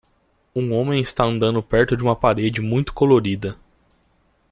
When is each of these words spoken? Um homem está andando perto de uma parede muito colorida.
Um 0.55 0.73
homem 0.75 0.99
está 0.99 1.25
andando 1.25 1.61
perto 1.61 1.95
de 1.95 2.01
uma 2.01 2.15
parede 2.15 2.59
muito 2.59 2.91
colorida. 2.91 3.55